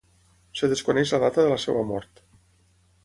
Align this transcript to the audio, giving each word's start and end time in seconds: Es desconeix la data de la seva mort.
Es 0.59 0.71
desconeix 0.71 1.13
la 1.15 1.19
data 1.25 1.45
de 1.45 1.53
la 1.53 1.61
seva 1.67 1.85
mort. 1.91 2.25